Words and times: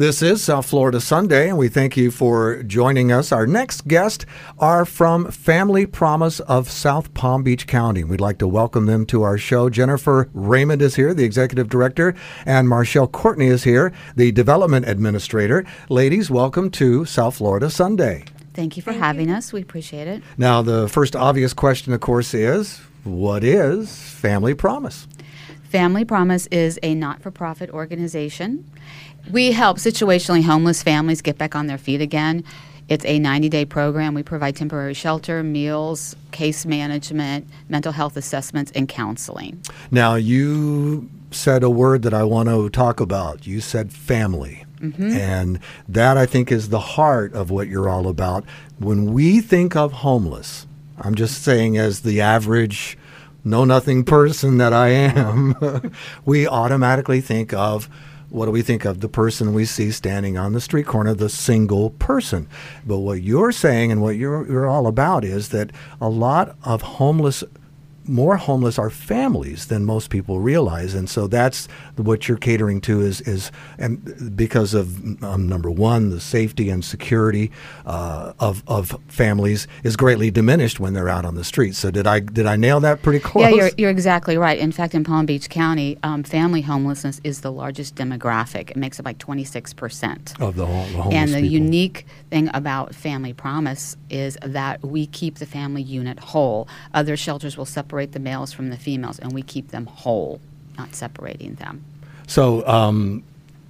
This 0.00 0.22
is 0.22 0.42
South 0.42 0.64
Florida 0.64 0.98
Sunday, 0.98 1.50
and 1.50 1.58
we 1.58 1.68
thank 1.68 1.94
you 1.94 2.10
for 2.10 2.62
joining 2.62 3.12
us. 3.12 3.32
Our 3.32 3.46
next 3.46 3.86
guests 3.86 4.24
are 4.58 4.86
from 4.86 5.30
Family 5.30 5.84
Promise 5.84 6.40
of 6.40 6.70
South 6.70 7.12
Palm 7.12 7.42
Beach 7.42 7.66
County. 7.66 8.02
We'd 8.02 8.18
like 8.18 8.38
to 8.38 8.48
welcome 8.48 8.86
them 8.86 9.04
to 9.04 9.20
our 9.24 9.36
show. 9.36 9.68
Jennifer 9.68 10.30
Raymond 10.32 10.80
is 10.80 10.94
here, 10.94 11.12
the 11.12 11.24
executive 11.24 11.68
director, 11.68 12.14
and 12.46 12.66
Marshall 12.66 13.08
Courtney 13.08 13.48
is 13.48 13.64
here, 13.64 13.92
the 14.16 14.32
development 14.32 14.88
administrator. 14.88 15.66
Ladies, 15.90 16.30
welcome 16.30 16.70
to 16.70 17.04
South 17.04 17.36
Florida 17.36 17.68
Sunday. 17.68 18.24
Thank 18.54 18.78
you 18.78 18.82
for 18.82 18.92
Thank 18.92 19.04
having 19.04 19.28
you. 19.28 19.34
us. 19.34 19.52
We 19.52 19.60
appreciate 19.60 20.08
it. 20.08 20.22
Now, 20.38 20.62
the 20.62 20.88
first 20.88 21.14
obvious 21.14 21.52
question, 21.52 21.92
of 21.92 22.00
course, 22.00 22.32
is 22.32 22.78
what 23.04 23.44
is 23.44 23.94
Family 23.94 24.54
Promise? 24.54 25.08
Family 25.64 26.04
Promise 26.06 26.46
is 26.46 26.80
a 26.82 26.94
not 26.94 27.20
for 27.22 27.30
profit 27.30 27.68
organization 27.70 28.64
we 29.30 29.52
help 29.52 29.78
situationally 29.78 30.42
homeless 30.42 30.82
families 30.82 31.22
get 31.22 31.38
back 31.38 31.54
on 31.54 31.66
their 31.66 31.78
feet 31.78 32.00
again. 32.00 32.44
It's 32.88 33.04
a 33.04 33.18
90 33.18 33.48
day 33.48 33.64
program. 33.64 34.14
We 34.14 34.22
provide 34.22 34.56
temporary 34.56 34.94
shelter, 34.94 35.42
meals, 35.42 36.16
case 36.32 36.66
management, 36.66 37.48
mental 37.68 37.92
health 37.92 38.16
assessments, 38.16 38.72
and 38.74 38.88
counseling. 38.88 39.62
Now, 39.90 40.16
you 40.16 41.08
said 41.30 41.62
a 41.62 41.70
word 41.70 42.02
that 42.02 42.12
I 42.12 42.24
want 42.24 42.48
to 42.48 42.68
talk 42.68 42.98
about. 42.98 43.46
You 43.46 43.60
said 43.60 43.92
family. 43.92 44.64
Mm-hmm. 44.80 45.10
And 45.12 45.60
that, 45.88 46.16
I 46.16 46.26
think, 46.26 46.50
is 46.50 46.70
the 46.70 46.80
heart 46.80 47.32
of 47.34 47.50
what 47.50 47.68
you're 47.68 47.88
all 47.88 48.08
about. 48.08 48.44
When 48.78 49.12
we 49.12 49.40
think 49.40 49.76
of 49.76 49.92
homeless, 49.92 50.66
I'm 50.98 51.14
just 51.14 51.42
saying, 51.42 51.76
as 51.76 52.00
the 52.00 52.20
average 52.20 52.98
know 53.44 53.64
nothing 53.64 54.04
person 54.04 54.58
that 54.58 54.72
I 54.72 54.88
am, 54.88 55.92
we 56.24 56.48
automatically 56.48 57.20
think 57.20 57.52
of 57.52 57.88
what 58.30 58.46
do 58.46 58.52
we 58.52 58.62
think 58.62 58.84
of 58.84 59.00
the 59.00 59.08
person 59.08 59.52
we 59.52 59.64
see 59.64 59.90
standing 59.90 60.38
on 60.38 60.52
the 60.52 60.60
street 60.60 60.86
corner, 60.86 61.14
the 61.14 61.28
single 61.28 61.90
person? 61.90 62.48
But 62.86 62.98
what 62.98 63.22
you're 63.22 63.52
saying 63.52 63.92
and 63.92 64.00
what 64.00 64.16
you're, 64.16 64.46
you're 64.46 64.68
all 64.68 64.86
about 64.86 65.24
is 65.24 65.50
that 65.50 65.70
a 66.00 66.08
lot 66.08 66.56
of 66.64 66.82
homeless 66.82 67.44
more 68.10 68.36
homeless 68.36 68.78
are 68.78 68.90
families 68.90 69.66
than 69.66 69.84
most 69.84 70.10
people 70.10 70.40
realize, 70.40 70.94
and 70.94 71.08
so 71.08 71.26
that's 71.26 71.68
what 71.96 72.28
you're 72.28 72.36
catering 72.38 72.80
to 72.82 73.00
is 73.00 73.20
is 73.22 73.52
and 73.78 74.36
because 74.36 74.74
of 74.74 75.22
um, 75.22 75.48
number 75.48 75.70
one, 75.70 76.10
the 76.10 76.20
safety 76.20 76.68
and 76.70 76.84
security 76.84 77.50
uh, 77.86 78.32
of 78.40 78.62
of 78.66 78.98
families 79.08 79.68
is 79.84 79.96
greatly 79.96 80.30
diminished 80.30 80.80
when 80.80 80.92
they're 80.92 81.08
out 81.08 81.24
on 81.24 81.34
the 81.36 81.44
streets. 81.44 81.78
So 81.78 81.90
did 81.90 82.06
I 82.06 82.20
did 82.20 82.46
I 82.46 82.56
nail 82.56 82.80
that 82.80 83.02
pretty 83.02 83.20
close? 83.20 83.44
Yeah, 83.44 83.50
you're 83.54 83.70
you're 83.78 83.90
exactly 83.90 84.36
right. 84.36 84.58
In 84.58 84.72
fact, 84.72 84.94
in 84.94 85.04
Palm 85.04 85.26
Beach 85.26 85.48
County, 85.48 85.96
um, 86.02 86.22
family 86.22 86.62
homelessness 86.62 87.20
is 87.22 87.40
the 87.42 87.52
largest 87.52 87.94
demographic. 87.94 88.70
It 88.70 88.76
makes 88.76 88.98
up 88.98 89.06
like 89.06 89.18
26 89.18 89.72
percent 89.74 90.34
of 90.40 90.56
the, 90.56 90.66
the 90.66 90.66
homeless 90.66 91.14
And 91.14 91.30
the 91.30 91.42
people. 91.42 91.52
unique 91.52 92.06
thing 92.30 92.50
about 92.54 92.94
Family 92.94 93.32
Promise 93.32 93.96
is 94.08 94.36
that 94.42 94.82
we 94.82 95.06
keep 95.06 95.36
the 95.38 95.46
family 95.46 95.82
unit 95.82 96.18
whole. 96.18 96.68
Other 96.92 97.16
shelters 97.16 97.56
will 97.56 97.64
separate 97.64 97.99
separate 98.00 98.12
the 98.12 98.20
males 98.20 98.52
from 98.52 98.70
the 98.70 98.76
females, 98.76 99.18
and 99.18 99.32
we 99.32 99.42
keep 99.42 99.68
them 99.68 99.86
whole, 99.86 100.40
not 100.78 100.94
separating 100.94 101.54
them. 101.56 101.84
So, 102.26 102.66
um, 102.66 103.22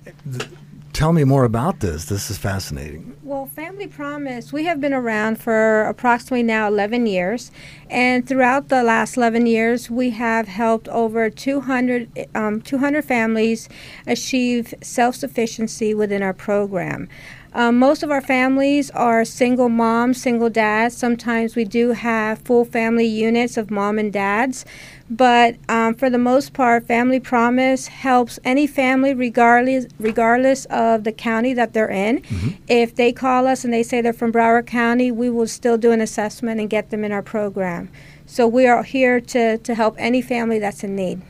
th- 0.04 0.48
tell 0.92 1.12
me 1.12 1.24
more 1.24 1.44
about 1.44 1.80
this. 1.80 2.04
This 2.04 2.30
is 2.30 2.38
fascinating. 2.38 3.16
Well, 3.24 3.46
Family 3.46 3.88
Promise, 3.88 4.52
we 4.52 4.66
have 4.66 4.80
been 4.80 4.92
around 4.94 5.40
for 5.40 5.82
approximately 5.86 6.44
now 6.44 6.68
11 6.68 7.06
years. 7.06 7.50
And 7.88 8.28
throughout 8.28 8.68
the 8.68 8.82
last 8.82 9.16
11 9.16 9.46
years, 9.46 9.90
we 9.90 10.10
have 10.10 10.46
helped 10.46 10.88
over 10.88 11.28
200, 11.30 12.28
um, 12.34 12.60
200 12.60 13.04
families 13.04 13.68
achieve 14.06 14.74
self 14.80 15.16
sufficiency 15.16 15.92
within 15.94 16.22
our 16.22 16.34
program. 16.34 17.08
Um, 17.52 17.78
most 17.78 18.02
of 18.02 18.10
our 18.10 18.20
families 18.20 18.90
are 18.92 19.24
single 19.24 19.68
moms, 19.68 20.22
single 20.22 20.50
dads. 20.50 20.96
Sometimes 20.96 21.56
we 21.56 21.64
do 21.64 21.92
have 21.92 22.38
full 22.40 22.64
family 22.64 23.06
units 23.06 23.56
of 23.56 23.70
mom 23.70 23.98
and 23.98 24.12
dads. 24.12 24.64
But 25.10 25.56
um, 25.68 25.94
for 25.94 26.08
the 26.08 26.18
most 26.18 26.52
part, 26.52 26.86
Family 26.86 27.18
Promise 27.18 27.88
helps 27.88 28.38
any 28.44 28.68
family, 28.68 29.12
regardless 29.12 29.86
regardless 29.98 30.66
of 30.66 31.02
the 31.02 31.10
county 31.10 31.52
that 31.54 31.72
they're 31.72 31.90
in. 31.90 32.20
Mm-hmm. 32.22 32.48
If 32.68 32.94
they 32.94 33.12
call 33.12 33.48
us 33.48 33.64
and 33.64 33.74
they 33.74 33.82
say 33.82 34.00
they're 34.00 34.12
from 34.12 34.32
Broward 34.32 34.66
County, 34.66 35.10
we 35.10 35.28
will 35.28 35.48
still 35.48 35.76
do 35.76 35.90
an 35.90 36.00
assessment 36.00 36.60
and 36.60 36.70
get 36.70 36.90
them 36.90 37.04
in 37.04 37.10
our 37.10 37.22
program. 37.22 37.90
So 38.26 38.46
we 38.46 38.68
are 38.68 38.84
here 38.84 39.20
to, 39.20 39.58
to 39.58 39.74
help 39.74 39.96
any 39.98 40.22
family 40.22 40.60
that's 40.60 40.84
in 40.84 40.94
need. 40.94 41.20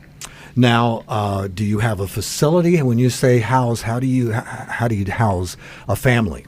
Now, 0.55 1.03
uh, 1.07 1.47
do 1.47 1.63
you 1.63 1.79
have 1.79 1.99
a 1.99 2.07
facility? 2.07 2.77
And 2.77 2.87
when 2.87 2.99
you 2.99 3.09
say 3.09 3.39
house, 3.39 3.81
how 3.81 3.99
do 3.99 4.07
you 4.07 4.31
how 4.31 4.87
do 4.87 4.95
you 4.95 5.09
house 5.11 5.57
a 5.87 5.95
family? 5.95 6.45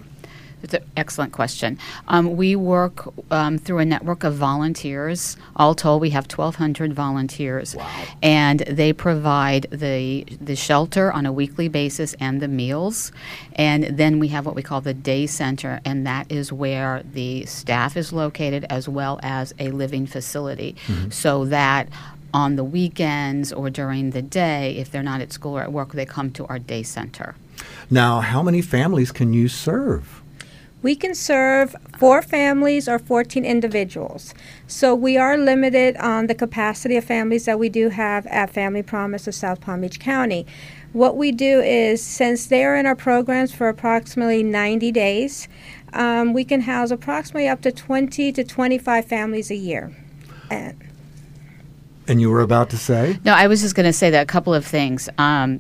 It's 0.64 0.74
an 0.74 0.84
excellent 0.96 1.34
question. 1.34 1.78
Um, 2.08 2.38
we 2.38 2.56
work 2.56 3.13
um, 3.31 3.58
through 3.58 3.80
a 3.80 3.86
network 3.86 4.24
of 4.24 4.36
volunteers. 4.36 5.36
All 5.58 5.75
told, 5.75 6.02
we 6.02 6.12
have 6.12 6.24
1,200 6.24 6.94
volunteers, 6.94 7.75
wow. 7.75 8.06
and 8.24 8.62
they 8.62 8.94
provide 8.94 9.68
the 9.72 10.25
the 10.40 10.56
shelter 10.56 11.12
on 11.12 11.25
a 11.25 11.34
weekly 11.34 11.68
basis 11.68 12.13
and 12.22 12.42
the 12.42 12.47
meals. 12.47 13.12
And 13.56 13.84
then 13.84 14.19
we 14.19 14.30
have 14.30 14.46
what 14.46 14.56
we 14.56 14.63
call 14.63 14.80
the 14.80 14.94
day 14.94 15.28
center, 15.28 15.81
and 15.84 16.08
that 16.08 16.31
is 16.31 16.53
where 16.53 17.03
the 17.12 17.46
staff 17.46 17.97
is 17.97 18.13
located 18.13 18.66
as 18.69 18.88
well 18.88 19.19
as 19.22 19.53
a 19.59 19.69
living 19.72 20.06
facility, 20.06 20.78
mm-hmm. 20.88 21.09
so 21.09 21.44
that 21.46 21.90
on 22.34 22.56
the 22.56 22.64
weekends 22.64 23.54
or 23.54 23.70
during 23.70 24.12
the 24.12 24.22
day, 24.22 24.76
if 24.78 24.92
they're 24.92 25.04
not 25.04 25.22
at 25.22 25.32
school 25.32 25.58
or 25.58 25.62
at 25.62 25.72
work, 25.72 25.94
they 25.94 26.06
come 26.06 26.32
to 26.32 26.46
our 26.48 26.60
day 26.60 26.84
center. 26.84 27.36
Now, 27.90 28.22
how 28.22 28.42
many 28.42 28.62
families 28.62 29.12
can 29.12 29.34
you 29.34 29.48
serve? 29.48 30.22
We 30.82 30.96
can 30.98 31.16
serve 31.16 31.76
four 31.98 32.22
families 32.22 32.90
or 32.90 33.00
14 33.00 33.46
individuals. 33.46 34.34
So 34.68 34.94
we 34.94 35.16
are 35.16 35.38
limited 35.38 35.96
on 35.96 36.28
the 36.28 36.36
capacity 36.36 36.98
of 36.98 37.06
families 37.06 37.46
that 37.46 37.58
we 37.58 37.70
do 37.70 37.88
have 37.88 38.28
at 38.28 38.50
Family 38.50 38.84
Promise 38.84 39.28
of 39.28 39.36
South 39.36 39.62
Palm 39.62 39.82
Beach 39.82 40.00
County. 40.00 40.46
What 40.92 41.16
we 41.16 41.32
do 41.32 41.62
is, 41.62 42.04
since 42.04 42.48
they 42.48 42.66
are 42.66 42.76
in 42.76 42.86
our 42.86 42.98
programs 42.98 43.54
for 43.54 43.70
approximately 43.70 44.44
90 44.44 44.92
days, 44.92 45.48
um, 45.94 46.34
we 46.34 46.44
can 46.44 46.62
house 46.62 46.92
approximately 46.92 47.48
up 47.48 47.62
to 47.62 47.72
20 47.72 48.34
to 48.34 48.44
25 48.44 49.06
families 49.06 49.50
a 49.52 49.56
year. 49.56 49.96
And 50.52 50.78
and 52.08 52.19
you 52.22 52.30
were 52.30 52.41
about 52.41 52.69
to 52.72 52.78
say? 52.78 53.18
No, 53.24 53.34
I 53.34 53.47
was 53.47 53.62
just 53.62 53.75
going 53.75 53.86
to 53.86 53.94
say 53.94 54.09
that 54.09 54.24
a 54.24 54.25
couple 54.25 54.53
of 54.53 54.66
things. 54.66 55.09
Um, 55.18 55.59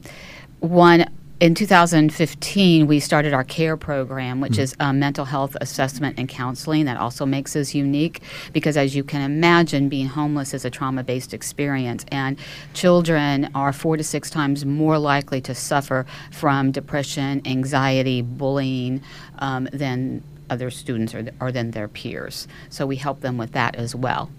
one, 0.59 1.05
in 1.39 1.55
2015, 1.55 2.87
we 2.87 3.01
started 3.01 3.33
our 3.33 3.43
CARE 3.43 3.75
program, 3.75 4.39
which 4.39 4.53
mm-hmm. 4.53 4.61
is 4.61 4.75
um, 4.79 4.99
mental 4.99 5.25
health 5.25 5.57
assessment 5.59 6.17
and 6.17 6.29
counseling. 6.29 6.85
That 6.85 6.95
also 6.95 7.25
makes 7.25 7.53
us 7.57 7.75
unique 7.75 8.21
because, 8.53 8.77
as 8.77 8.95
you 8.95 9.03
can 9.03 9.21
imagine, 9.21 9.89
being 9.89 10.07
homeless 10.07 10.53
is 10.53 10.63
a 10.63 10.69
trauma 10.69 11.03
based 11.03 11.33
experience, 11.33 12.05
and 12.13 12.39
children 12.73 13.49
are 13.55 13.73
four 13.73 13.97
to 13.97 14.03
six 14.05 14.29
times 14.29 14.63
more 14.65 14.97
likely 14.97 15.41
to 15.41 15.53
suffer 15.53 16.05
from 16.31 16.71
depression, 16.71 17.41
anxiety, 17.45 18.21
bullying 18.21 19.01
um, 19.39 19.67
than 19.73 20.23
other 20.49 20.69
students 20.69 21.13
or, 21.13 21.27
or 21.41 21.51
than 21.51 21.71
their 21.71 21.89
peers. 21.89 22.47
So 22.69 22.85
we 22.85 22.95
help 22.95 23.19
them 23.19 23.37
with 23.37 23.51
that 23.51 23.75
as 23.75 23.93
well. 23.95 24.29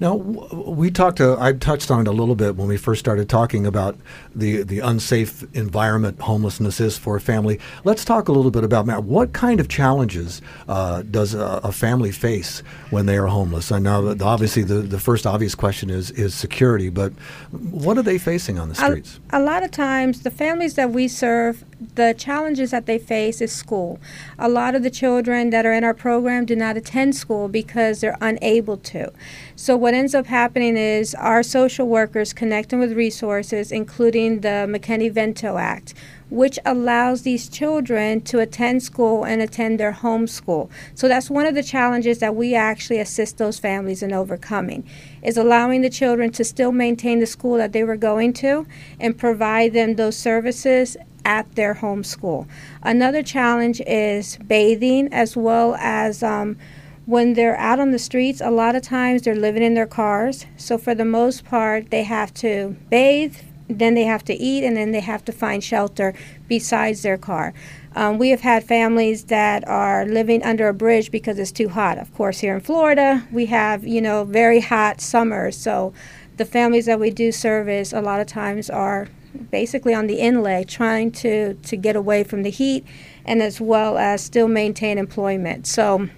Now, 0.00 0.14
we 0.14 0.90
talked 0.90 1.16
to, 1.18 1.36
I 1.40 1.52
touched 1.52 1.90
on 1.90 2.02
it 2.02 2.08
a 2.08 2.12
little 2.12 2.36
bit 2.36 2.56
when 2.56 2.68
we 2.68 2.76
first 2.76 3.00
started 3.00 3.28
talking 3.28 3.66
about 3.66 3.96
the, 4.34 4.62
the 4.62 4.78
unsafe 4.78 5.44
environment 5.54 6.20
homelessness 6.20 6.80
is 6.80 6.96
for 6.96 7.16
a 7.16 7.20
family. 7.20 7.58
Let's 7.82 8.04
talk 8.04 8.28
a 8.28 8.32
little 8.32 8.52
bit 8.52 8.62
about, 8.62 8.86
Matt, 8.86 9.04
what 9.04 9.32
kind 9.32 9.58
of 9.58 9.68
challenges 9.68 10.40
uh, 10.68 11.02
does 11.02 11.34
a, 11.34 11.60
a, 11.64 11.72
family 11.72 12.12
face 12.12 12.60
when 12.90 13.06
they 13.06 13.16
are 13.18 13.26
homeless? 13.26 13.72
I 13.72 13.80
know 13.80 14.12
that 14.12 14.22
obviously 14.24 14.62
the, 14.62 14.74
the 14.74 15.00
first 15.00 15.26
obvious 15.26 15.54
question 15.54 15.90
is, 15.90 16.10
is 16.12 16.34
security, 16.34 16.90
but 16.90 17.12
what 17.50 17.98
are 17.98 18.02
they 18.02 18.18
facing 18.18 18.58
on 18.58 18.68
the 18.68 18.74
streets? 18.76 19.18
A, 19.30 19.38
a 19.38 19.40
lot 19.40 19.64
of 19.64 19.70
times, 19.70 20.22
the 20.22 20.30
families 20.30 20.74
that 20.74 20.90
we 20.90 21.08
serve, 21.08 21.64
the 21.94 22.14
challenges 22.16 22.72
that 22.72 22.86
they 22.86 22.98
face 22.98 23.40
is 23.40 23.52
school. 23.52 24.00
A 24.38 24.48
lot 24.48 24.74
of 24.74 24.82
the 24.82 24.90
children 24.90 25.50
that 25.50 25.64
are 25.64 25.72
in 25.72 25.84
our 25.84 25.94
program 25.94 26.44
do 26.44 26.56
not 26.56 26.76
attend 26.76 27.14
school 27.14 27.48
because 27.48 28.00
they're 28.00 28.18
unable 28.20 28.76
to. 28.78 29.12
So, 29.54 29.76
what 29.76 29.94
ends 29.94 30.14
up 30.14 30.26
happening 30.26 30.76
is 30.76 31.14
our 31.14 31.42
social 31.42 31.86
workers 31.86 32.32
connecting 32.32 32.80
with 32.80 32.92
resources, 32.92 33.70
including 33.70 34.40
the 34.40 34.66
McKinney-Vento 34.68 35.56
Act, 35.56 35.94
which 36.30 36.58
allows 36.66 37.22
these 37.22 37.48
children 37.48 38.20
to 38.22 38.38
attend 38.38 38.82
school 38.82 39.24
and 39.24 39.40
attend 39.40 39.80
their 39.80 39.92
home 39.92 40.26
school. 40.26 40.70
So 40.94 41.08
that's 41.08 41.30
one 41.30 41.46
of 41.46 41.54
the 41.54 41.62
challenges 41.62 42.18
that 42.18 42.34
we 42.34 42.54
actually 42.54 42.98
assist 42.98 43.38
those 43.38 43.58
families 43.58 44.02
in 44.02 44.12
overcoming 44.12 44.88
is 45.22 45.36
allowing 45.36 45.80
the 45.80 45.90
children 45.90 46.30
to 46.32 46.44
still 46.44 46.72
maintain 46.72 47.20
the 47.20 47.26
school 47.26 47.56
that 47.56 47.72
they 47.72 47.84
were 47.84 47.96
going 47.96 48.32
to 48.32 48.66
and 49.00 49.16
provide 49.16 49.72
them 49.72 49.96
those 49.96 50.16
services 50.16 50.96
at 51.28 51.54
their 51.56 51.74
home 51.74 52.02
school. 52.02 52.48
Another 52.82 53.22
challenge 53.22 53.82
is 53.86 54.38
bathing 54.38 55.12
as 55.12 55.36
well 55.36 55.74
as 55.78 56.22
um, 56.22 56.56
when 57.04 57.34
they're 57.34 57.56
out 57.58 57.78
on 57.78 57.90
the 57.90 57.98
streets, 57.98 58.40
a 58.40 58.50
lot 58.50 58.74
of 58.74 58.82
times 58.82 59.22
they're 59.22 59.36
living 59.36 59.62
in 59.62 59.74
their 59.74 59.86
cars. 59.86 60.46
So, 60.56 60.78
for 60.78 60.94
the 60.94 61.04
most 61.04 61.44
part, 61.44 61.90
they 61.90 62.02
have 62.04 62.32
to 62.34 62.76
bathe, 62.88 63.36
then 63.68 63.94
they 63.94 64.04
have 64.04 64.24
to 64.24 64.34
eat, 64.34 64.64
and 64.64 64.74
then 64.76 64.92
they 64.92 65.00
have 65.00 65.22
to 65.26 65.32
find 65.32 65.62
shelter 65.62 66.14
besides 66.48 67.02
their 67.02 67.18
car. 67.18 67.52
Um, 67.94 68.16
we 68.16 68.30
have 68.30 68.40
had 68.40 68.64
families 68.64 69.24
that 69.24 69.66
are 69.68 70.06
living 70.06 70.42
under 70.42 70.68
a 70.68 70.74
bridge 70.74 71.10
because 71.10 71.38
it's 71.38 71.52
too 71.52 71.68
hot. 71.68 71.98
Of 71.98 72.14
course, 72.14 72.38
here 72.40 72.54
in 72.54 72.62
Florida, 72.62 73.26
we 73.30 73.46
have 73.46 73.86
you 73.86 74.00
know 74.00 74.24
very 74.24 74.60
hot 74.60 75.02
summers, 75.02 75.56
so 75.56 75.92
the 76.38 76.46
families 76.46 76.86
that 76.86 77.00
we 77.00 77.10
do 77.10 77.32
service 77.32 77.92
a 77.92 78.00
lot 78.00 78.20
of 78.20 78.26
times 78.26 78.70
are 78.70 79.08
basically 79.50 79.94
on 79.94 80.06
the 80.06 80.20
inlay, 80.20 80.64
trying 80.64 81.10
to 81.12 81.54
to 81.54 81.76
get 81.76 81.96
away 81.96 82.24
from 82.24 82.42
the 82.42 82.50
heat 82.50 82.84
and 83.24 83.42
as 83.42 83.60
well 83.60 83.98
as 83.98 84.22
still 84.22 84.48
maintain 84.48 84.98
employment. 84.98 85.66
So 85.66 86.08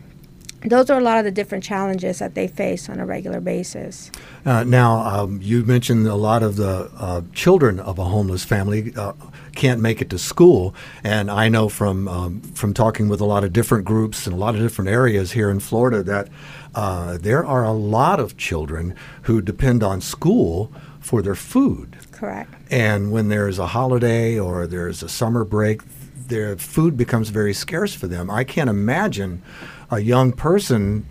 those 0.62 0.90
are 0.90 0.98
a 0.98 1.02
lot 1.02 1.18
of 1.18 1.24
the 1.24 1.30
different 1.30 1.64
challenges 1.64 2.18
that 2.18 2.34
they 2.34 2.46
face 2.46 2.88
on 2.88 3.00
a 3.00 3.06
regular 3.06 3.40
basis. 3.40 4.10
Uh, 4.44 4.62
now, 4.64 4.98
um, 5.00 5.40
you 5.42 5.64
mentioned 5.64 6.06
a 6.06 6.14
lot 6.14 6.42
of 6.42 6.56
the 6.56 6.90
uh, 6.98 7.22
children 7.32 7.80
of 7.80 7.98
a 7.98 8.04
homeless 8.04 8.44
family 8.44 8.92
uh, 8.94 9.12
can't 9.54 9.80
make 9.80 10.02
it 10.02 10.10
to 10.10 10.18
school, 10.18 10.74
and 11.02 11.30
I 11.30 11.48
know 11.48 11.68
from 11.68 12.08
um, 12.08 12.40
from 12.54 12.74
talking 12.74 13.08
with 13.08 13.20
a 13.20 13.24
lot 13.24 13.42
of 13.42 13.52
different 13.52 13.84
groups 13.84 14.26
in 14.26 14.32
a 14.32 14.36
lot 14.36 14.54
of 14.54 14.60
different 14.60 14.90
areas 14.90 15.32
here 15.32 15.50
in 15.50 15.60
Florida 15.60 16.02
that 16.02 16.28
uh, 16.74 17.18
there 17.18 17.44
are 17.44 17.64
a 17.64 17.72
lot 17.72 18.20
of 18.20 18.36
children 18.36 18.94
who 19.22 19.40
depend 19.40 19.82
on 19.82 20.00
school 20.00 20.72
for 21.00 21.22
their 21.22 21.34
food. 21.34 21.96
Correct. 22.20 22.52
And 22.70 23.10
when 23.10 23.28
there's 23.28 23.58
a 23.58 23.66
holiday 23.66 24.38
or 24.38 24.66
there's 24.66 25.02
a 25.02 25.08
summer 25.08 25.42
break, 25.42 25.80
their 26.28 26.58
food 26.58 26.94
becomes 26.94 27.30
very 27.30 27.54
scarce 27.54 27.94
for 27.94 28.06
them. 28.08 28.30
I 28.30 28.44
can't 28.44 28.68
imagine 28.68 29.42
a 29.90 30.00
young 30.00 30.32
person 30.32 31.06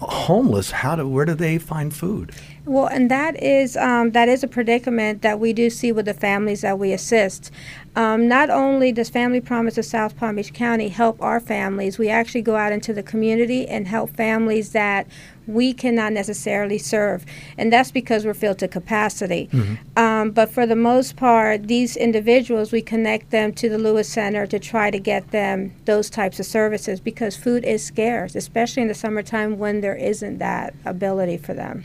homeless. 0.00 0.70
How 0.70 0.96
do 0.96 1.06
where 1.06 1.26
do 1.26 1.34
they 1.34 1.58
find 1.58 1.94
food? 1.94 2.34
Well, 2.64 2.86
and 2.86 3.10
that 3.10 3.42
is 3.42 3.76
um, 3.76 4.12
that 4.12 4.30
is 4.30 4.42
a 4.42 4.48
predicament 4.48 5.20
that 5.22 5.38
we 5.38 5.52
do 5.52 5.68
see 5.68 5.92
with 5.92 6.06
the 6.06 6.14
families 6.14 6.62
that 6.62 6.78
we 6.78 6.92
assist. 6.92 7.50
Um, 7.96 8.28
not 8.28 8.48
only 8.48 8.92
does 8.92 9.10
Family 9.10 9.40
Promise 9.40 9.76
of 9.76 9.84
South 9.84 10.16
Palm 10.16 10.36
Beach 10.36 10.54
County 10.54 10.88
help 10.88 11.20
our 11.20 11.40
families, 11.40 11.98
we 11.98 12.08
actually 12.08 12.42
go 12.42 12.56
out 12.56 12.72
into 12.72 12.92
the 12.92 13.02
community 13.02 13.68
and 13.68 13.86
help 13.86 14.16
families 14.16 14.72
that 14.72 15.06
we 15.50 15.72
cannot 15.72 16.12
necessarily 16.12 16.78
serve, 16.78 17.24
and 17.58 17.72
that's 17.72 17.90
because 17.90 18.24
we're 18.24 18.34
filled 18.34 18.58
to 18.58 18.68
capacity. 18.68 19.48
Mm-hmm. 19.52 19.98
Um, 19.98 20.30
but 20.30 20.50
for 20.50 20.66
the 20.66 20.76
most 20.76 21.16
part, 21.16 21.68
these 21.68 21.96
individuals, 21.96 22.72
we 22.72 22.82
connect 22.82 23.30
them 23.30 23.52
to 23.54 23.68
the 23.68 23.78
Lewis 23.78 24.08
Center 24.08 24.46
to 24.46 24.58
try 24.58 24.90
to 24.90 24.98
get 24.98 25.30
them 25.30 25.72
those 25.84 26.10
types 26.10 26.40
of 26.40 26.46
services 26.46 27.00
because 27.00 27.36
food 27.36 27.64
is 27.64 27.84
scarce, 27.84 28.34
especially 28.34 28.82
in 28.82 28.88
the 28.88 28.94
summertime 28.94 29.58
when 29.58 29.80
there 29.80 29.96
isn't 29.96 30.38
that 30.38 30.74
ability 30.84 31.36
for 31.36 31.54
them. 31.54 31.84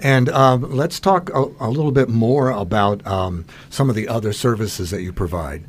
And 0.00 0.28
um, 0.28 0.70
let's 0.70 1.00
talk 1.00 1.30
a, 1.30 1.44
a, 1.58 1.70
little 1.70 1.90
bit 1.90 2.08
more 2.08 2.50
about 2.50 3.06
um, 3.06 3.46
some 3.70 3.88
of 3.88 3.96
the 3.96 4.08
other 4.08 4.32
services 4.32 4.90
that 4.90 5.00
you 5.00 5.12
provide 5.12 5.64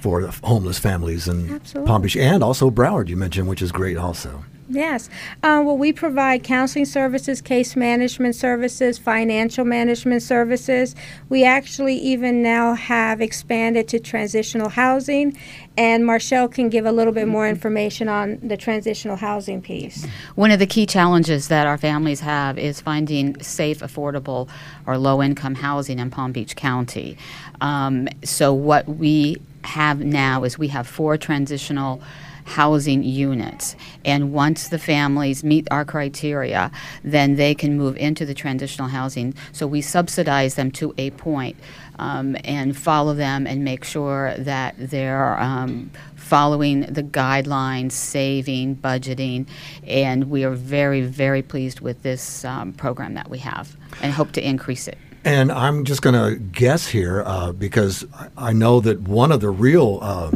for 0.00 0.22
homeless 0.44 0.78
families 0.78 1.26
in 1.26 1.54
Absolutely. 1.54 1.88
Palm 1.88 2.02
Beach 2.02 2.16
and 2.16 2.42
also 2.42 2.70
Broward, 2.70 3.08
you 3.08 3.16
mentioned, 3.16 3.48
which 3.48 3.62
is 3.62 3.72
great 3.72 3.96
also. 3.96 4.44
Yes. 4.72 5.10
Uh, 5.42 5.62
well, 5.64 5.76
we 5.76 5.92
provide 5.92 6.44
counseling 6.44 6.86
services, 6.86 7.42
case 7.42 7.76
management 7.76 8.34
services, 8.34 8.98
financial 8.98 9.66
management 9.66 10.22
services. 10.22 10.96
We 11.28 11.44
actually 11.44 11.96
even 11.96 12.42
now 12.42 12.72
have 12.72 13.20
expanded 13.20 13.86
to 13.88 14.00
transitional 14.00 14.70
housing, 14.70 15.36
and 15.76 16.06
Marshall 16.06 16.48
can 16.48 16.70
give 16.70 16.86
a 16.86 16.92
little 16.92 17.12
bit 17.12 17.28
more 17.28 17.46
information 17.46 18.08
on 18.08 18.38
the 18.42 18.56
transitional 18.56 19.16
housing 19.16 19.60
piece. 19.60 20.06
One 20.36 20.50
of 20.50 20.58
the 20.58 20.66
key 20.66 20.86
challenges 20.86 21.48
that 21.48 21.66
our 21.66 21.76
families 21.76 22.20
have 22.20 22.58
is 22.58 22.80
finding 22.80 23.40
safe, 23.42 23.80
affordable, 23.80 24.48
or 24.86 24.96
low 24.96 25.22
income 25.22 25.54
housing 25.54 25.98
in 25.98 26.08
Palm 26.08 26.32
Beach 26.32 26.56
County. 26.56 27.18
Um, 27.60 28.08
so, 28.24 28.54
what 28.54 28.88
we 28.88 29.36
have 29.64 30.00
now 30.00 30.44
is 30.44 30.58
we 30.58 30.68
have 30.68 30.86
four 30.88 31.18
transitional 31.18 32.02
housing 32.44 33.02
units. 33.02 33.76
And 34.04 34.32
once 34.32 34.68
the 34.68 34.78
families 34.78 35.44
meet 35.44 35.68
our 35.70 35.84
criteria, 35.84 36.70
then 37.04 37.36
they 37.36 37.54
can 37.54 37.76
move 37.76 37.96
into 37.96 38.26
the 38.26 38.34
transitional 38.34 38.88
housing. 38.88 39.34
So 39.52 39.66
we 39.66 39.80
subsidize 39.80 40.54
them 40.54 40.70
to 40.72 40.94
a 40.98 41.10
point, 41.10 41.56
um, 41.98 42.36
and 42.44 42.76
follow 42.76 43.14
them 43.14 43.46
and 43.46 43.64
make 43.64 43.84
sure 43.84 44.34
that 44.38 44.74
they're 44.78 45.38
um, 45.38 45.90
following 46.16 46.80
the 46.80 47.02
guidelines, 47.02 47.92
saving, 47.92 48.76
budgeting, 48.76 49.46
and 49.86 50.30
we 50.30 50.44
are 50.44 50.50
very, 50.50 51.02
very 51.02 51.42
pleased 51.42 51.80
with 51.80 52.02
this 52.02 52.44
um, 52.44 52.72
program 52.72 53.14
that 53.14 53.28
we 53.28 53.38
have 53.38 53.76
and 54.02 54.12
hope 54.12 54.32
to 54.32 54.44
increase 54.44 54.88
it. 54.88 54.98
And 55.24 55.52
I'm 55.52 55.84
just 55.84 56.02
going 56.02 56.14
to 56.14 56.36
guess 56.40 56.88
here 56.88 57.22
uh, 57.24 57.52
because 57.52 58.04
I 58.36 58.52
know 58.52 58.80
that 58.80 59.02
one 59.02 59.30
of 59.30 59.40
the 59.40 59.50
real 59.50 60.00
uh, 60.02 60.30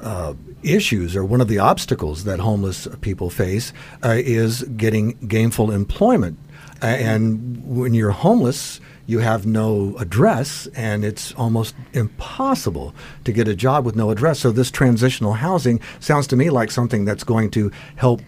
uh, 0.00 0.34
issues 0.64 1.14
or 1.16 1.24
one 1.24 1.40
of 1.40 1.48
the 1.48 1.58
obstacles 1.58 2.24
that 2.24 2.40
homeless 2.40 2.88
people 3.00 3.30
face 3.30 3.72
uh, 4.02 4.14
is 4.16 4.62
getting 4.76 5.12
gainful 5.28 5.70
employment. 5.70 6.38
And 6.82 7.64
when 7.64 7.94
you're 7.94 8.10
homeless, 8.10 8.80
you 9.06 9.18
have 9.18 9.46
no 9.46 9.94
address, 9.98 10.66
and 10.74 11.04
it's 11.04 11.32
almost 11.32 11.74
impossible 11.92 12.94
to 13.24 13.32
get 13.32 13.48
a 13.48 13.54
job 13.54 13.84
with 13.84 13.96
no 13.96 14.10
address. 14.10 14.40
So, 14.40 14.50
this 14.50 14.70
transitional 14.70 15.34
housing 15.34 15.80
sounds 16.00 16.26
to 16.28 16.36
me 16.36 16.50
like 16.50 16.70
something 16.70 17.04
that's 17.04 17.24
going 17.24 17.50
to 17.52 17.70
help 17.96 18.20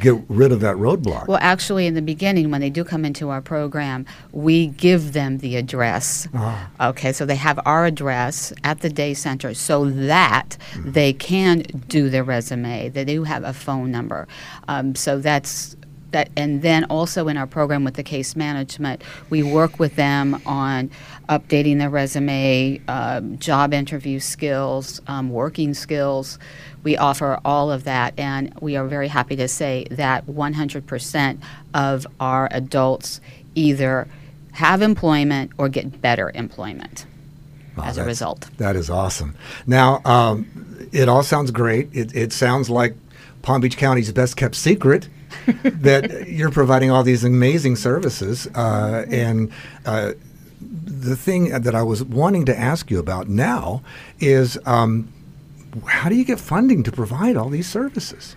get 0.00 0.16
rid 0.28 0.52
of 0.52 0.60
that 0.60 0.76
roadblock. 0.76 1.28
Well, 1.28 1.38
actually, 1.40 1.86
in 1.86 1.94
the 1.94 2.02
beginning, 2.02 2.50
when 2.50 2.60
they 2.60 2.70
do 2.70 2.84
come 2.84 3.04
into 3.04 3.30
our 3.30 3.42
program, 3.42 4.06
we 4.32 4.68
give 4.68 5.12
them 5.12 5.38
the 5.38 5.56
address. 5.56 6.26
Ah. 6.34 6.70
Okay, 6.80 7.12
so 7.12 7.26
they 7.26 7.36
have 7.36 7.60
our 7.66 7.86
address 7.86 8.52
at 8.62 8.80
the 8.80 8.90
day 8.90 9.14
center 9.14 9.54
so 9.54 9.90
that 9.90 10.56
mm-hmm. 10.72 10.92
they 10.92 11.12
can 11.12 11.60
do 11.88 12.08
their 12.08 12.24
resume. 12.24 12.88
They 12.88 13.04
do 13.04 13.24
have 13.24 13.44
a 13.44 13.52
phone 13.52 13.90
number. 13.90 14.26
Um, 14.68 14.94
so 14.94 15.18
that's 15.18 15.76
that, 16.14 16.30
and 16.36 16.62
then 16.62 16.84
also 16.84 17.28
in 17.28 17.36
our 17.36 17.46
program 17.46 17.84
with 17.84 17.94
the 17.94 18.02
case 18.02 18.34
management, 18.34 19.02
we 19.28 19.42
work 19.42 19.78
with 19.78 19.96
them 19.96 20.40
on 20.46 20.90
updating 21.28 21.78
their 21.78 21.90
resume, 21.90 22.80
um, 22.88 23.38
job 23.38 23.74
interview 23.74 24.18
skills, 24.18 25.00
um, 25.06 25.30
working 25.30 25.74
skills. 25.74 26.38
We 26.82 26.96
offer 26.96 27.38
all 27.44 27.70
of 27.70 27.84
that, 27.84 28.14
and 28.18 28.54
we 28.60 28.76
are 28.76 28.86
very 28.86 29.08
happy 29.08 29.36
to 29.36 29.48
say 29.48 29.86
that 29.90 30.26
100% 30.26 31.38
of 31.74 32.06
our 32.20 32.48
adults 32.50 33.20
either 33.54 34.08
have 34.52 34.82
employment 34.82 35.50
or 35.58 35.68
get 35.68 36.00
better 36.00 36.30
employment. 36.34 37.06
Wow, 37.76 37.84
as 37.84 37.98
a 37.98 38.04
result. 38.04 38.48
That 38.58 38.76
is 38.76 38.88
awesome. 38.88 39.34
Now, 39.66 40.00
um, 40.04 40.46
it 40.92 41.08
all 41.08 41.24
sounds 41.24 41.50
great. 41.50 41.88
It, 41.92 42.14
it 42.14 42.32
sounds 42.32 42.70
like 42.70 42.94
Palm 43.42 43.60
Beach 43.60 43.76
County's 43.76 44.12
best 44.12 44.36
kept 44.36 44.54
secret 44.54 45.08
that 45.62 46.28
you're 46.28 46.50
providing 46.50 46.90
all 46.90 47.02
these 47.02 47.24
amazing 47.24 47.76
services. 47.76 48.46
Uh, 48.54 49.04
and 49.10 49.50
uh, 49.86 50.12
the 50.60 51.16
thing 51.16 51.50
that 51.50 51.74
I 51.74 51.82
was 51.82 52.02
wanting 52.02 52.44
to 52.46 52.58
ask 52.58 52.90
you 52.90 52.98
about 52.98 53.28
now 53.28 53.82
is 54.20 54.58
um, 54.66 55.12
how 55.86 56.08
do 56.08 56.14
you 56.14 56.24
get 56.24 56.40
funding 56.40 56.82
to 56.84 56.92
provide 56.92 57.36
all 57.36 57.48
these 57.48 57.68
services? 57.68 58.36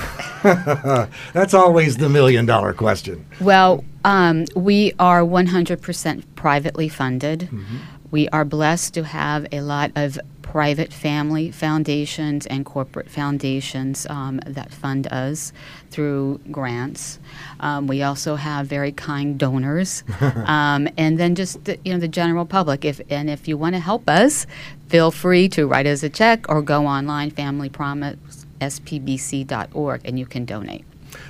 That's 0.42 1.54
always 1.54 1.98
the 1.98 2.08
million 2.08 2.46
dollar 2.46 2.72
question. 2.72 3.26
Well, 3.40 3.84
um, 4.04 4.46
we 4.56 4.92
are 4.98 5.20
100% 5.20 6.24
privately 6.34 6.88
funded. 6.88 7.40
Mm-hmm. 7.40 7.76
We 8.10 8.28
are 8.30 8.44
blessed 8.44 8.94
to 8.94 9.04
have 9.04 9.46
a 9.52 9.60
lot 9.60 9.92
of 9.96 10.18
private 10.52 10.92
family 10.92 11.50
foundations 11.50 12.46
and 12.48 12.66
corporate 12.66 13.08
foundations 13.08 14.06
um, 14.10 14.38
that 14.44 14.70
fund 14.70 15.06
us 15.06 15.50
through 15.90 16.38
grants. 16.50 17.18
Um, 17.60 17.86
we 17.86 18.02
also 18.02 18.36
have 18.36 18.66
very 18.66 18.92
kind 18.92 19.38
donors, 19.38 20.04
um, 20.20 20.88
and 20.98 21.18
then 21.18 21.36
just 21.36 21.64
the, 21.64 21.78
you 21.86 21.94
know 21.94 21.98
the 21.98 22.06
general 22.06 22.44
public. 22.44 22.84
If 22.84 23.00
and 23.08 23.30
if 23.30 23.48
you 23.48 23.56
want 23.56 23.76
to 23.76 23.80
help 23.80 24.10
us, 24.10 24.46
feel 24.88 25.10
free 25.10 25.48
to 25.48 25.66
write 25.66 25.86
us 25.86 26.02
a 26.02 26.10
check 26.10 26.44
or 26.50 26.60
go 26.60 26.86
online 26.86 27.30
familypromisespbc.org 27.30 30.00
and 30.04 30.18
you 30.18 30.26
can 30.26 30.44
donate. 30.44 30.84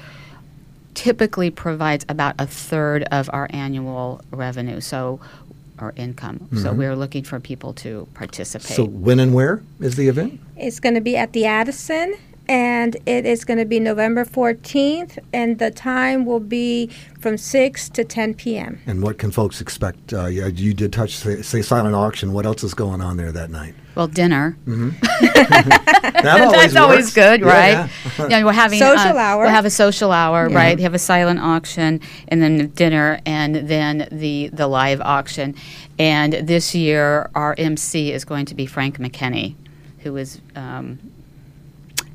typically 0.94 1.50
provides 1.50 2.06
about 2.10 2.36
a 2.40 2.48
third 2.48 3.04
of 3.12 3.30
our 3.34 3.48
annual 3.52 4.22
revenue, 4.32 4.80
so 4.80 5.20
or 5.80 5.94
income. 5.96 6.48
So 6.54 6.70
mm-hmm. 6.70 6.78
we're 6.78 6.96
looking 6.96 7.24
for 7.24 7.40
people 7.40 7.74
to 7.74 8.08
participate. 8.14 8.76
So 8.76 8.86
when 8.86 9.20
and 9.20 9.34
where 9.34 9.64
is 9.80 9.96
the 9.96 10.08
event? 10.08 10.40
It's 10.56 10.80
going 10.80 10.96
to 10.96 11.02
be 11.02 11.18
at 11.18 11.34
the 11.34 11.46
Addison, 11.46 12.16
and 12.52 12.98
it 13.06 13.26
is 13.26 13.46
going 13.46 13.60
to 13.60 13.66
be 13.66 13.80
November 13.80 14.26
14th, 14.26 15.18
and 15.32 15.58
the 15.58 15.72
time 15.72 16.26
will 16.26 16.42
be 16.42 16.88
from 17.18 17.38
6 17.38 17.88
to 17.90 18.04
10 18.04 18.34
p.m. 18.34 18.82
And 18.86 19.02
what 19.02 19.18
can 19.18 19.32
folks 19.32 19.62
expect? 19.62 20.12
Uh, 20.12 20.26
yeah, 20.26 20.48
you 20.48 20.74
did 20.74 20.92
touch, 20.92 21.16
say, 21.16 21.42
say 21.44 21.62
silent 21.62 21.96
auction. 21.96 22.34
What 22.34 22.46
else 22.46 22.62
is 22.66 22.74
going 22.74 23.00
on 23.00 23.16
there 23.16 23.32
that 23.32 23.52
night? 23.52 23.74
well, 23.96 24.08
dinner. 24.08 24.58
That 24.68 26.52
That's 26.52 26.76
always 26.76 27.14
good, 27.14 27.40
Yeah, 27.42 27.48
right? 27.48 27.90
yeah. 28.20 28.28
Yeah, 28.28 28.44
we're 28.46 28.52
having 28.54 28.80
Social 28.80 29.18
uh, 29.18 29.22
hour. 29.22 29.44
We'll 29.44 29.50
have 29.52 29.66
a 29.66 29.70
social 29.70 30.12
hour, 30.12 30.50
Yeah. 30.50 30.56
right? 30.56 30.80
Have 30.80 30.94
a 30.94 31.00
silent 31.00 31.40
auction, 31.40 32.00
and 32.28 32.42
then 32.42 32.68
dinner, 32.70 33.20
and 33.26 33.56
then 33.56 34.08
the 34.12 34.50
the 34.54 34.68
live 34.68 35.02
auction. 35.02 35.56
And 35.98 36.34
this 36.34 36.76
year, 36.76 37.30
our 37.34 37.56
MC 37.58 38.12
is 38.12 38.24
going 38.26 38.46
to 38.48 38.56
be 38.56 38.66
Frank 38.66 38.98
McKinney, 39.00 39.56
who 40.00 40.16
is 40.18 40.40
um, 40.56 41.00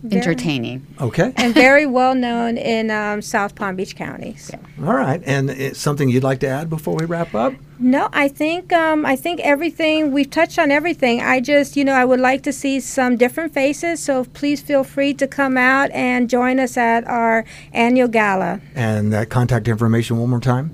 Very- 0.09 0.23
entertaining. 0.23 0.87
Okay. 1.01 1.33
and 1.37 1.55
very 1.55 1.87
well 1.87 2.15
known 2.15 2.57
in 2.59 2.91
um, 2.91 3.23
South 3.23 3.55
Palm 3.55 3.77
Beach 3.77 3.97
County. 3.97 4.37
So. 4.37 4.59
All 4.81 4.95
right. 4.95 5.23
And 5.25 5.51
it's 5.51 5.79
something 5.79 6.09
you'd 6.09 6.25
like 6.25 6.41
to 6.41 6.49
add 6.49 6.69
before 6.71 6.95
we 6.95 7.05
wrap 7.05 7.35
up? 7.35 7.55
No, 7.79 8.09
I 8.13 8.29
think 8.29 8.73
um, 8.73 9.05
I 9.05 9.17
think 9.17 9.41
everything 9.41 10.11
we've 10.13 10.31
touched 10.31 10.59
on 10.59 10.71
everything. 10.71 11.21
I 11.21 11.41
just 11.41 11.77
you 11.77 11.85
know 11.85 11.93
I 11.93 12.05
would 12.07 12.21
like 12.21 12.43
to 12.45 12.53
see 12.53 12.81
some 12.81 13.17
different 13.17 13.53
faces. 13.53 14.03
So 14.03 14.25
please 14.25 14.63
feel 14.63 14.83
free 14.83 15.13
to 15.15 15.27
come 15.27 15.59
out 15.59 15.91
and 15.91 16.31
join 16.31 16.59
us 16.59 16.77
at 16.79 17.07
our 17.07 17.45
annual 17.73 18.09
gala. 18.09 18.61
And 18.75 19.13
that 19.13 19.29
contact 19.29 19.69
information 19.69 20.19
one 20.19 20.31
more 20.31 20.41
time? 20.41 20.73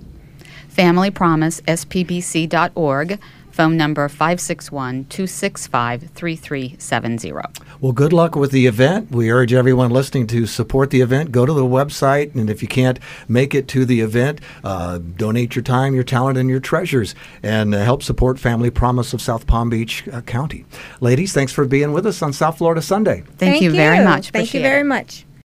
Family 0.68 1.10
Promise, 1.10 1.60
SPBC.org. 1.62 3.18
Phone 3.52 3.76
number 3.76 4.08
561 4.08 5.04
265 5.10 6.10
3370. 6.14 7.32
Well, 7.80 7.92
good 7.92 8.12
luck 8.12 8.34
with 8.34 8.50
the 8.50 8.66
event. 8.66 9.10
We 9.10 9.30
urge 9.30 9.52
everyone 9.52 9.90
listening 9.90 10.26
to 10.28 10.46
support 10.46 10.88
the 10.88 11.02
event. 11.02 11.32
Go 11.32 11.44
to 11.44 11.52
the 11.52 11.62
website, 11.62 12.34
and 12.34 12.48
if 12.48 12.62
you 12.62 12.68
can't 12.68 12.98
make 13.28 13.54
it 13.54 13.68
to 13.68 13.84
the 13.84 14.00
event, 14.00 14.40
uh, 14.64 14.98
donate 14.98 15.54
your 15.54 15.62
time, 15.62 15.94
your 15.94 16.02
talent, 16.02 16.38
and 16.38 16.48
your 16.48 16.60
treasures, 16.60 17.14
and 17.42 17.74
uh, 17.74 17.84
help 17.84 18.02
support 18.02 18.38
Family 18.38 18.70
Promise 18.70 19.12
of 19.12 19.20
South 19.20 19.46
Palm 19.46 19.68
Beach 19.68 20.08
uh, 20.08 20.22
County. 20.22 20.64
Ladies, 21.00 21.34
thanks 21.34 21.52
for 21.52 21.66
being 21.66 21.92
with 21.92 22.06
us 22.06 22.22
on 22.22 22.32
South 22.32 22.56
Florida 22.56 22.80
Sunday. 22.80 23.22
Thank, 23.36 23.60
you 23.60 23.70
very 23.70 24.02
much. 24.02 24.30
Thank 24.30 24.54
you 24.54 24.62
very 24.62 24.80
it. 24.80 24.84
much. 24.84 25.26